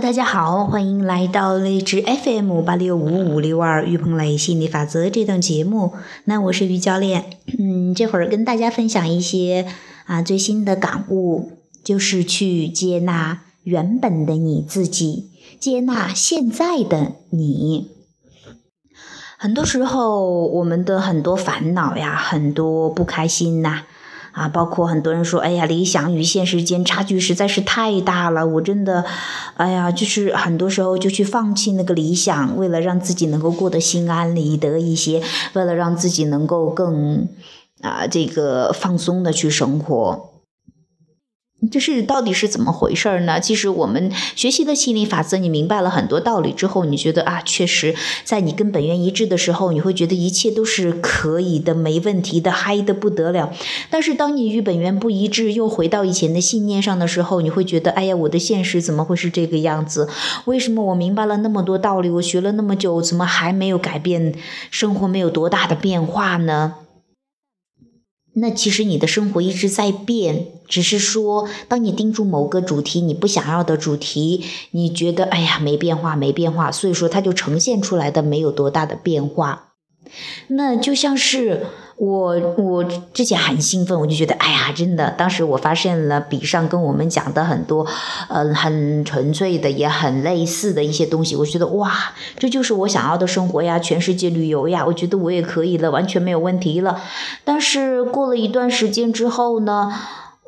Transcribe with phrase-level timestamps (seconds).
[0.00, 5.92] 大家好，欢迎来到荔枝 FM 八六五五六二于鹏雷心理法则这档节目。
[6.24, 7.24] 那我是于教练，
[7.58, 9.66] 嗯，这会儿跟大家分享一些
[10.06, 11.50] 啊最新的感悟，
[11.82, 17.90] 就是去接纳原本的你自己，接纳现在的你。
[19.36, 23.82] 很多时候，我们的很多烦恼呀，很多不开心呐。
[24.32, 29.04] 啊包括很多人说，哎呀，理想与现实间差距实在是太大了，我真的，
[29.56, 35.22] 哎呀，就是很多时候就去放弃那个理想，为了让自己能够过得心安理得一些，
[35.54, 37.28] 为了让自己能够更
[37.80, 40.27] 啊这个放松的去生活。
[41.72, 43.40] 这是到底是怎么回事呢？
[43.40, 53.52] 其实我们学习的心理法则，你明白了很多道理之后，你觉得啊，确实在你跟本源一致的时候，你会觉得一切都是可以的，没问题的，嗨的不得了。
[53.90, 60.08] 但是当你与本源不一致，又回到以前的信念上的时候，你会觉得，哎呀，我的现实怎么会是这个样子？
[60.44, 64.32] 为什么我明白了那么多道理，我学了那么久，怎么还没有改变？
[64.70, 66.74] 生活没有多大的变化呢？
[68.40, 79.72] 那其实你的生活一直在变，只是说，当你盯住某个主题，你不想要的主题，你觉得哎呀没变化，没变化，所以说它就呈现出来的没有多大的变化。
[80.48, 81.66] 那就像是
[81.98, 87.84] 我，我之前很兴奋，我就觉得，哎呀，真的，当时我发现了笔上跟我们讲的很多，
[88.28, 91.92] 呃，很纯粹的，也很类似的一些东西，我觉得哇，
[92.38, 97.00] 这就是我想要的生活呀，全世界旅游呀，我觉得我也可以了，完全没有问题了。
[97.44, 99.92] 但是过了一段时间之后呢，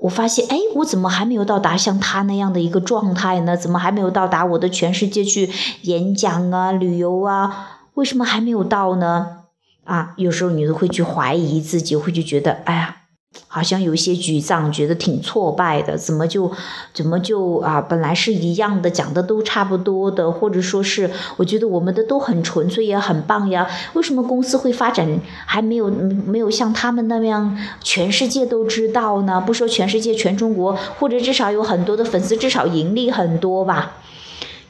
[0.02, 3.56] 我发现，哎，我怎么还没有到达像他那样的一个状态呢？
[3.56, 5.50] 怎么还没有到达我的全世界去
[5.82, 7.80] 演讲啊、旅游啊？
[7.94, 9.39] 为什么还没有到呢？
[9.90, 12.96] 啊，有时候你都会去怀疑自己，会去觉得，哎呀，
[13.48, 16.52] 好像有一些沮丧，觉得挺挫败的，怎么就，
[16.94, 29.42] 怎么就啊，本来是一样的，讲的都差不多的，或者说是，我觉得我们的都很纯粹，也很棒呀，为什么公司会发展还没有没有像他们那样，全世界都知道呢？
[29.44, 33.96] 不说全世界，全中国，或者至少有很多的粉丝，至少盈利很多吧。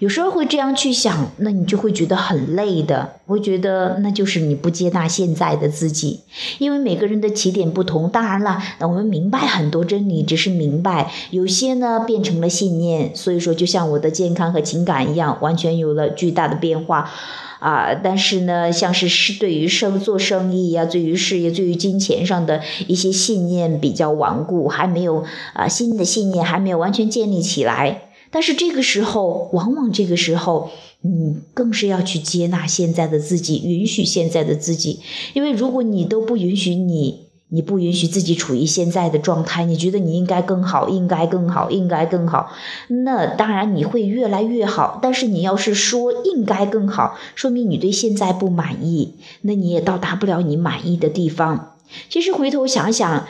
[0.00, 3.16] 有时候会这样去想，那你就会觉得很累的。
[3.27, 6.21] 我觉得那就是你不接纳现在的自己，
[6.59, 8.09] 因为每个人的起点不同。
[8.09, 13.15] 当然了，我们明白很多真理，只是明白有些呢变成了信念。
[13.15, 17.10] 所以说，就像我的健康和情感一样，完全有了巨大的变化
[17.59, 17.94] 啊。
[18.03, 25.22] 但是呢，像是是对于生做生意呀，对于事业、对于金钱上的一些信念比较顽固，还没有
[25.53, 28.05] 啊新的信念还没有完全建立起来。
[28.31, 30.71] 但是这个时候，往往这个时候，
[31.01, 35.01] 你更是要去接纳现在的自己，允许现在的自己。
[35.35, 42.53] 因为如果你都不允许你，你不允许自己处于现在的状态，你觉得你应该更好，应该更好，应该更好，
[43.05, 45.01] 那当然你会越来越好。
[45.03, 51.77] 但是你要是说应该更好，说明你对现在不满意，那你也到达不了你满意的地方。
[52.09, 53.27] 其实回头想想。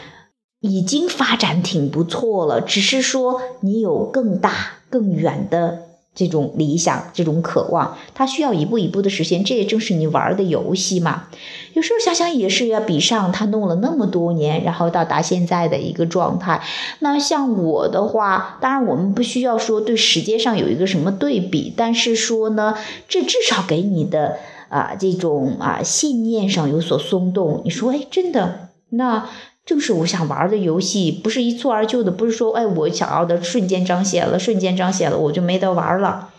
[0.62, 9.44] 已经发展挺不错了，只是说你有更大、更远的这种理想、这种渴望，它需要一步一步的实现。
[9.44, 11.28] 这也正是你玩的游戏嘛。
[11.74, 16.60] 有时候想想也是呀，比上他弄了那么多年，然后到达现在的一个状态。
[16.98, 22.74] 那像我的话，当然我们不需要说对时间上有一个什么对比，但是说呢，
[23.08, 27.62] 这至少给你的啊这种啊信念上有所松动。
[27.64, 29.28] 你说，哎，真的那。
[29.64, 36.30] 正是我想玩的游戏，不是一蹴而就的，不是说，哎，我想要的瞬间彰显了，瞬间彰显了，我就没得玩了。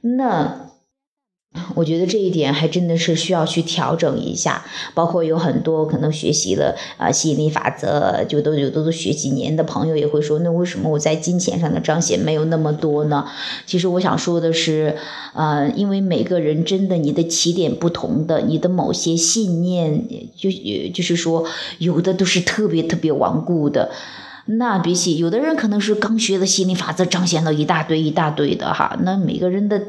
[0.00, 0.69] 那。
[1.74, 4.64] 我觉得这一点还真的是需要去调整一下，
[4.94, 13.26] 包括有很多可能学习了啊吸引力法则，就都有都都学几年的朋友也会说，那为什么我在金钱上的彰显没有那么多呢？
[13.66, 14.96] 其实我想说的是，
[15.34, 20.06] 呃，因为每个人真的你的起点不同的，你的某些信念
[20.36, 20.50] 就
[20.92, 21.44] 就是说
[21.78, 23.90] 有的都是特别特别顽固的，
[24.46, 29.80] 那比起有的人可能是刚学的心理法则彰显了一大堆一大堆的哈，那每个人的。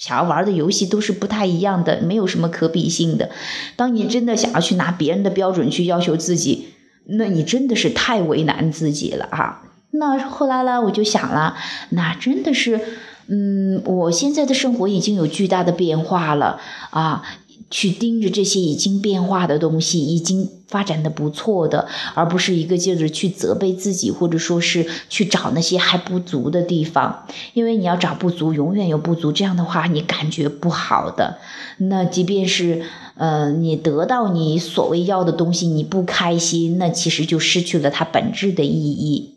[0.00, 3.30] 想要玩的游戏都是不太一样的，没有什么可比性的。
[3.76, 6.68] 当你真的想要去拿别人的标准去要求自己，
[7.04, 9.62] 那你真的是太为难自己了哈。
[9.90, 11.54] 那后来呢，我就想了，
[11.90, 12.80] 那真的是，
[13.26, 16.58] 嗯，我现在的生活已经有巨大的变化了
[16.90, 17.22] 啊。
[17.70, 27.26] 去盯着这些已经变化的东西，已经发展的不错的，而不是一个劲儿去责备自己，或者说是去找那些还不足的地方。
[27.54, 31.38] 因为你要找不足，永远有不足，这样的话你感觉不好的。
[31.78, 32.82] 那即便是
[33.14, 39.36] 呃你得到你所谓要的东西，你不开心，那其实就失去了它本质的意义。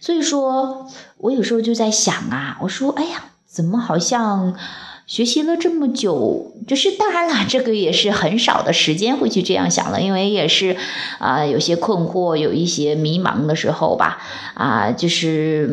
[0.00, 0.86] 所以说
[1.16, 3.30] 我有时候就在想啊，我说哎呀。
[3.54, 4.56] 怎么好像
[5.06, 10.76] 学习了这么久，就是当然了， 这个也是很少的时间会去这样想了，因为也是
[11.18, 14.18] 啊有些困惑，有一些迷茫的时候吧，
[14.54, 15.68] 啊，就是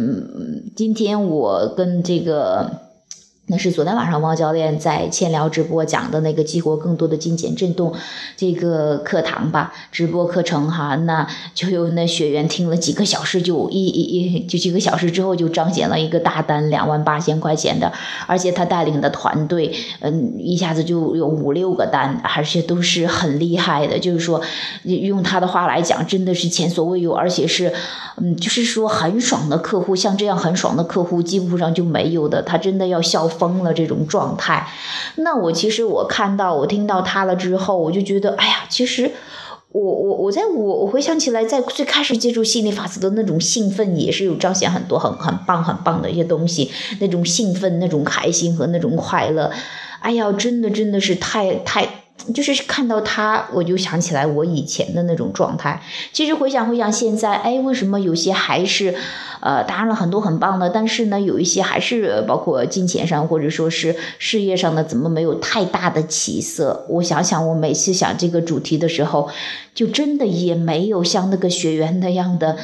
[0.76, 2.91] 今天我跟这个。
[3.52, 7.94] 那是昨天晚上汪教练在千聊直播讲的那个激活更多的金钱震动
[8.38, 17.92] 这个课堂吧，直播课程哈，那就有那学员听了几个小时，就一一一就几个小时之后就彰显了一个大单两万八千块钱的，
[18.26, 19.70] 而且他带领的团队，
[20.00, 24.42] 嗯，一下子就有五六个单，而且都是很厉害的，就是说
[24.84, 27.74] 用他的话来讲，真的是前所未有，而且是，
[28.18, 33.22] 嗯，就是说很爽的客户，像这样很爽的客户基本上就没有的，他真的要笑。
[33.32, 34.68] 疯了这种状态，
[35.16, 39.10] 那我其实我看到我听到他了之后，我就觉得，哎呀，其实
[39.70, 46.70] 我我我在我我回想起来，在最开始接触心理法则的那种兴奋，也是有彰显很多很很棒很棒的一些东西，
[47.00, 49.50] 那种兴奋、那种开心和那种快乐，
[50.02, 52.01] 哎呀，真的真的是太太。
[52.34, 55.82] 就是看到他，我就想起来我以前的那种状态。
[56.14, 58.96] 其实回想回想，现在，哎，为什么有些还是，
[59.40, 66.86] 呃，当然了很多很棒的，但是呢，有一些还是包括金钱上或者说是事业上的，怎么没有太大的起色？
[66.90, 69.30] 我想想，我每次想这个主题的时候，
[69.74, 72.58] 就真的也没有像那个学员那样的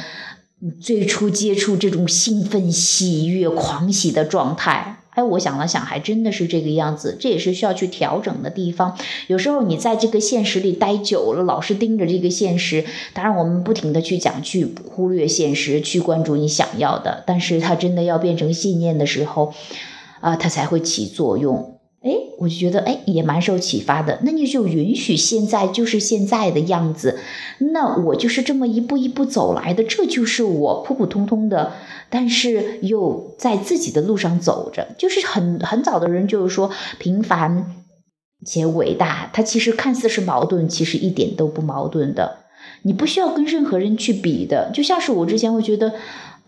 [0.80, 4.97] 最初接触这种兴奋、喜悦、狂喜的状态。
[5.18, 8.96] 哎，我想了想，还真的是这个样子，这也是需要去调整的地方。
[9.26, 19.52] 有时候你在这个现实里待久了，老是盯着这个现实，当然我们不停的去讲，去忽略现实，去关注你想要的，但是它真的要变成信念的时候，
[20.20, 21.77] 啊，它才会起作用。
[22.40, 24.20] 我就觉得哎，也蛮受启发的。
[24.22, 27.18] 那你就允许现在就是现在的样子，
[27.72, 31.72] 那我就是这么一步一步走来的，这就是我普普通通的，
[32.08, 34.94] 但是又在自己的路上走着。
[34.96, 36.70] 就是很很早的人就是说
[37.00, 37.74] 平凡
[38.46, 42.44] 且伟大，它其实看似是矛盾，其实一点都不矛盾的。
[42.82, 45.94] 你不需要跟任何人去比的，就像是我之前会觉得。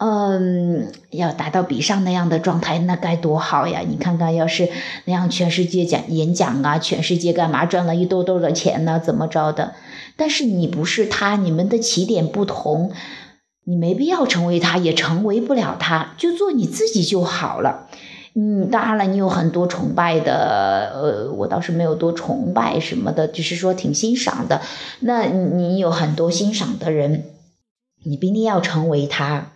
[0.02, 3.82] 嗯，要达到比上那样的状态，那该多好呀！
[3.86, 4.70] 你看看，要是
[5.04, 8.98] 那样，全世界讲演讲啊，全世界干嘛赚了一兜兜的钱呢？
[8.98, 9.74] 怎么着的？
[10.16, 12.92] 但是你不是他，你们的起点不同，
[13.64, 17.86] 你没必要成为他，也成为不了他，就做你自己就好了。
[18.34, 24.62] 嗯，当然了，你有很多崇拜的，呃，我倒是没有多崇拜什么的，只是说挺欣赏的。
[25.00, 27.24] 那你有很多欣赏的人，
[28.02, 29.52] 你不一定要成为他。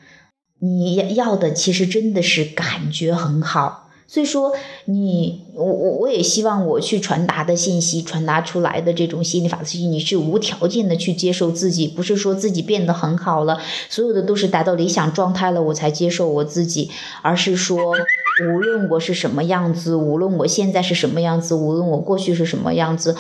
[0.64, 4.52] 你要的其实真的是感觉很好，所以说
[4.86, 13.58] 你我我我也希望我去传达的信息，传达出来的这种心理法则，你是无条件的去接受自己，不是说自己变得很好了，
[13.90, 16.90] 所有的都是达到理想状态了我才接受我自己，
[17.20, 17.92] 而是说
[18.48, 23.14] 无论我是什么样子，无论我现在是什么样子，无论我过去是什么样子。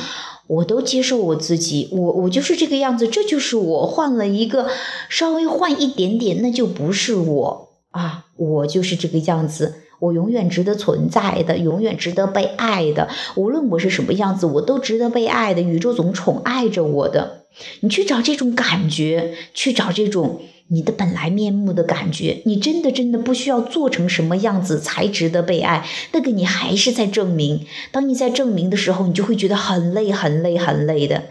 [0.46, 3.86] 我都接受我自己，我我就是这个样子，这就是我。
[3.86, 4.68] 换了一个，
[5.08, 8.26] 稍微换一点点，那就不是我啊！
[8.36, 13.08] 我就是这个样子，我永远值得存在的，永远值得被爱的。
[13.36, 15.62] 无论我是什么样子，我都值得被爱的。
[15.62, 17.44] 宇宙总宠爱着我的。
[17.80, 20.40] 你去找这种感觉，去找这种。
[20.68, 25.86] 你的本来面目的感觉，你真的真的不需要做成什么样子才值得被爱。
[26.12, 27.66] 那个你还是在证明。
[27.92, 31.24] 当你在证明的时候，你就会觉得很累、很累、很累的。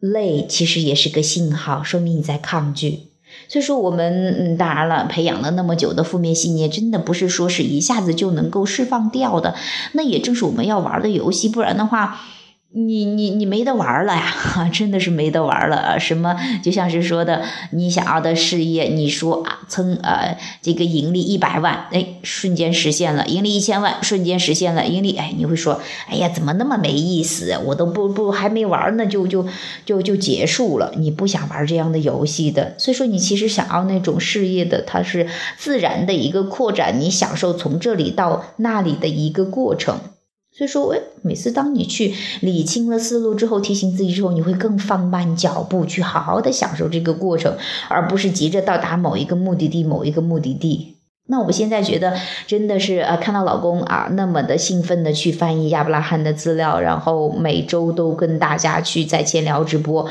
[0.00, 3.12] 累其实也是个信号，说明你在抗拒。
[3.48, 9.54] 所以说，我们嗯，当然了，培养了那么久的负面信念，真的不是说是一下子就能够释放掉的。
[9.92, 12.20] 那也正是我们要玩的游戏，不然的话。
[12.74, 14.32] 你你你没得玩了呀，
[14.72, 16.00] 真的是没得玩了。
[16.00, 27.60] 什么就像是说的，你想要的事业，你说啊，曾呃这个盈利一百万，哎，瞬间实现了；盈利一千万，瞬间实现了；盈利，哎，你会说，哎呀，怎么那么没意思？
[27.66, 29.46] 我都不不还没玩呢，就就
[29.84, 30.94] 就就结束了。
[30.96, 35.26] 你不想玩这样的游戏的，所以说你其实想要那种事业的，它是
[35.58, 39.98] 自然的一个扩展，你享受从这里到那里的一个过程。
[40.54, 47.56] 所以说，哎，每次当你去理清了思路之后，提醒自己之后，你会更放慢脚步，去好好的享受这个过程，
[47.88, 50.91] 而不是急着到达某一个目的地，某一个目的地。
[51.26, 52.14] 那我现在觉得
[52.46, 60.06] 真的是呃，看到老公啊那么的兴奋的去翻译亚伯拉罕的资料，然后每周都跟大家去在线聊直播，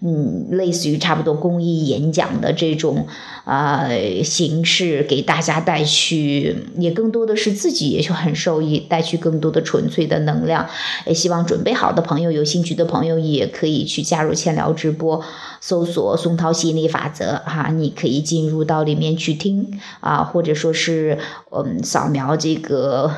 [0.00, 3.06] 嗯，类似于差不多公益演讲的这种
[3.44, 3.88] 啊
[4.24, 10.66] 形式，给大家带去，也更多的是自己也就很受益，带去更多的纯粹的能量。
[11.06, 15.22] 也希望准备好的朋友，有兴趣的朋友也可以去加入千聊直播，
[15.60, 20.53] 搜索宋涛心理法则哈，你可以进入到里面去听啊，或者。
[20.54, 21.18] 说是
[21.50, 23.10] 嗯扫描这个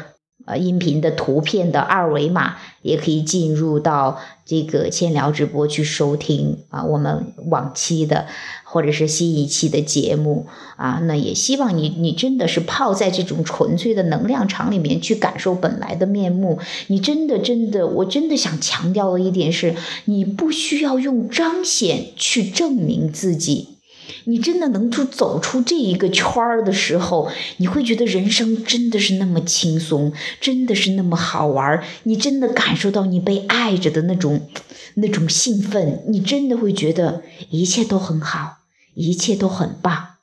[0.47, 8.26] 呃音频的图片的二维码，也可以进入到这个千聊直播去收听啊我们往期的
[8.62, 11.00] 或者是新一期的节目啊。
[11.02, 16.61] 那也希望你你真的是泡在这种纯粹的能量场里面去感受本来的面目。
[16.87, 19.75] 你真的真的，我真的想强调的一点是，
[20.05, 23.75] 你不需要用彰显去证明自己。
[24.25, 31.84] 你真的能出走出这一个圈儿的时候，你会觉得人生真的是那么轻松，真的是那么好玩儿。
[32.04, 34.48] 你真的感受到你被爱着的那种
[34.94, 38.58] 那种兴奋，你真的会觉得一切都很好，
[38.94, 40.16] 一切都很棒。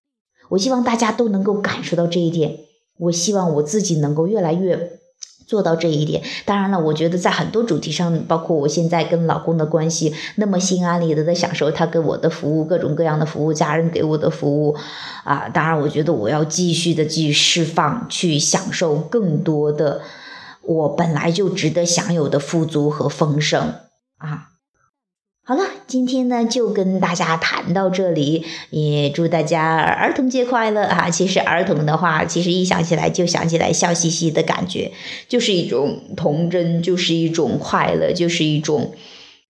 [0.49, 2.59] 我希望大家都能够感受到这一点。
[2.97, 4.99] 我希望我自己能够越来越。
[5.53, 14.75] 做到这一点，当然了，我觉得在很多主题上，包括我现在跟老公的关系，那么心安理得的享受他给我的服务，各种各样的服务，家人给我的服务，
[15.24, 20.01] 啊，当然，我觉得我要继续的去释放，去享受更多的
[20.63, 23.75] 我本来就值得享有的富足和丰盛
[24.17, 24.52] 啊。
[25.45, 31.09] 好了，今天呢就跟大家谈到这里，也祝大家儿童节快乐啊！
[31.09, 34.93] 其实儿童的话，其实一想起来就想起来笑嘻嘻的感觉，
[35.27, 38.93] 就是一种童真，就是一种快乐，就是一种，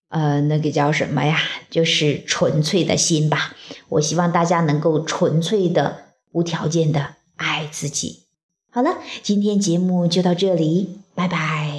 [0.10, 1.38] 呃，那个叫什么呀？
[1.70, 3.56] 就是纯粹的心吧。
[3.90, 5.98] 我希望大家能够纯粹的、
[6.32, 8.24] 无条件的爱自己。
[8.72, 11.73] 好了，今天节目就到这里，拜拜。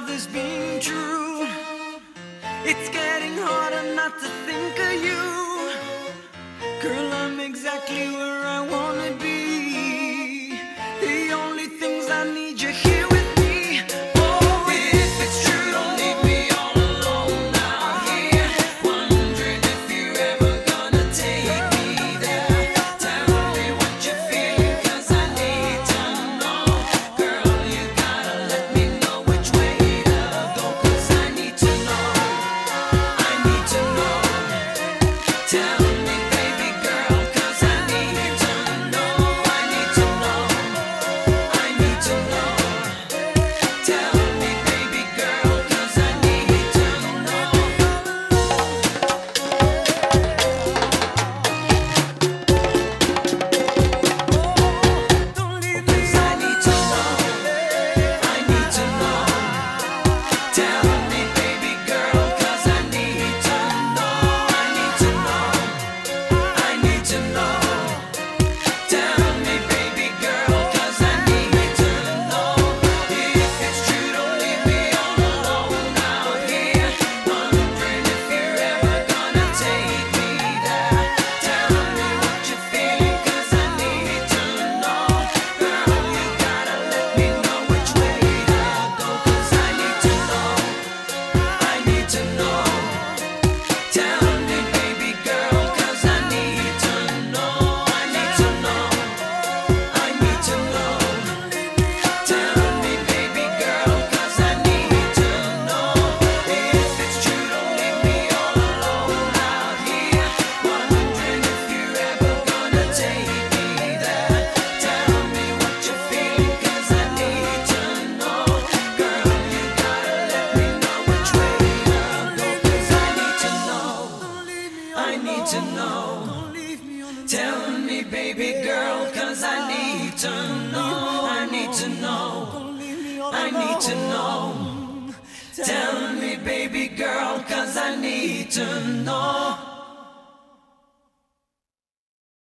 [0.00, 1.46] of this being true.
[2.64, 5.22] It's getting harder not to think of you.
[6.82, 9.27] Girl, I'm exactly where I wanna be.